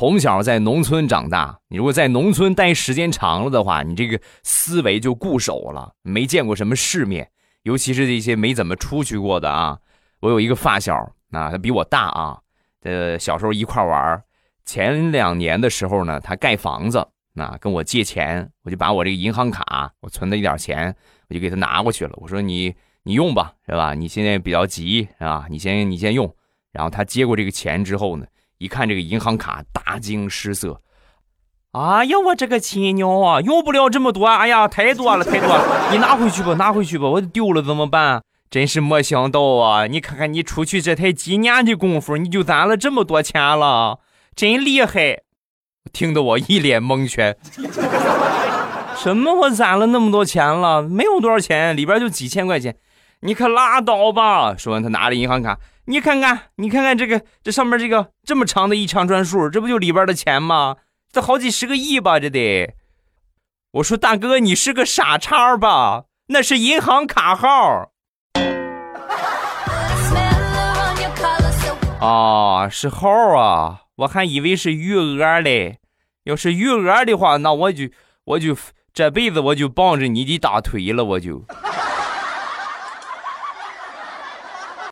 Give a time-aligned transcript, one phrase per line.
[0.00, 7.30] 从小在农村长大，你如果在农村待时间长了的话，你这个思维就固守了，没见过什么世面，
[7.64, 9.78] 尤其是这些没怎么出去过的啊。
[10.20, 10.96] 我有一个发小
[11.32, 12.38] 啊，他比我大啊，
[12.80, 14.24] 呃，小时候一块玩
[14.64, 20.96] 前两年的时候呢，他盖房子，那跟我借钱，我就把我这个银行卡，我存的一点钱，
[21.28, 22.12] 我就给他拿过去了。
[22.16, 23.92] 我说你你用吧，是吧？
[23.92, 25.44] 你现在比较急，是吧？
[25.50, 26.34] 你先你先用。
[26.72, 28.24] 然后他接过这个钱之后呢？
[28.60, 30.82] 一看这个银行卡，大惊失色。
[31.72, 34.26] 哎呀，我这个亲娘啊，用不了这么多。
[34.26, 35.88] 哎呀，太多了，太多了。
[35.90, 38.22] 你拿回去吧，拿回去吧，我丢了怎么办？
[38.50, 39.86] 真是没想到啊！
[39.86, 44.00] 你看看你出去这才几年的功夫，你就攒了这么多钱了，
[44.36, 45.22] 真厉害！
[45.90, 47.34] 听得我一脸蒙圈。
[48.94, 49.32] 什么？
[49.32, 50.82] 我攒了那么多钱了？
[50.82, 52.76] 没有多少钱，里边就几千块钱。
[53.22, 54.56] 你可拉倒吧！
[54.56, 55.58] 说完，他拿着银行卡。
[55.84, 60.76] 你看看，你看看这个，这上面这个这么长的一长串数，这不就里边的钱吗？
[61.12, 62.74] 这好几十个亿吧，这得。
[63.72, 66.04] 我说大哥，你是个傻叉吧？
[66.28, 67.90] 那是银行卡号。
[72.00, 75.78] 啊，是号啊，我还以为是余额嘞。
[76.24, 77.84] 要是余额的话，那我就
[78.24, 78.56] 我就
[78.94, 81.44] 这辈子我就抱着你的大腿了，我就。